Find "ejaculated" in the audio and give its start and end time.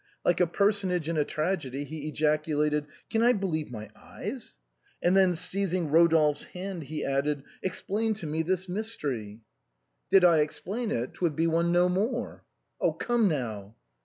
2.07-2.87